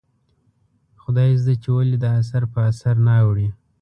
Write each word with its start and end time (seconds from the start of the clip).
خدایزده 1.01 1.53
چې 1.63 1.69
ولې 1.75 1.97
دا 2.03 2.11
اثر 2.21 2.43
په 2.53 2.59
اثر 2.69 2.95
نه 3.05 3.13
اوړي؟ 3.23 3.49